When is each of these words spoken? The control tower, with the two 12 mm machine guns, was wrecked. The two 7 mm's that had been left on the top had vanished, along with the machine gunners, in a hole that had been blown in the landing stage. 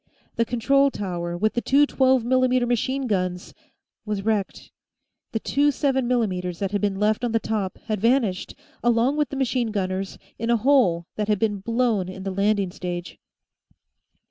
The 0.35 0.45
control 0.45 0.89
tower, 0.89 1.37
with 1.37 1.53
the 1.53 1.61
two 1.61 1.85
12 1.85 2.23
mm 2.23 2.67
machine 2.67 3.05
guns, 3.05 3.53
was 4.03 4.23
wrecked. 4.25 4.71
The 5.31 5.39
two 5.39 5.69
7 5.69 6.07
mm's 6.07 6.57
that 6.57 6.71
had 6.71 6.81
been 6.81 6.99
left 6.99 7.23
on 7.23 7.33
the 7.33 7.39
top 7.39 7.77
had 7.85 8.01
vanished, 8.01 8.55
along 8.83 9.17
with 9.17 9.29
the 9.29 9.35
machine 9.37 9.69
gunners, 9.69 10.17
in 10.39 10.49
a 10.49 10.57
hole 10.57 11.05
that 11.17 11.27
had 11.27 11.37
been 11.37 11.59
blown 11.59 12.09
in 12.09 12.23
the 12.23 12.31
landing 12.33 12.71
stage. 12.71 13.19